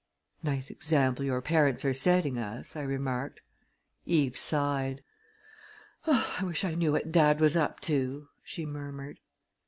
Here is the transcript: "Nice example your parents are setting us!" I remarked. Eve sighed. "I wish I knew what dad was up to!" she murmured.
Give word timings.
"Nice 0.41 0.71
example 0.71 1.23
your 1.23 1.43
parents 1.43 1.85
are 1.85 1.93
setting 1.93 2.39
us!" 2.39 2.75
I 2.75 2.81
remarked. 2.81 3.39
Eve 4.07 4.35
sighed. 4.35 5.03
"I 6.07 6.39
wish 6.41 6.65
I 6.65 6.73
knew 6.73 6.93
what 6.93 7.11
dad 7.11 7.39
was 7.39 7.55
up 7.55 7.79
to!" 7.81 8.27
she 8.43 8.65
murmured. 8.65 9.19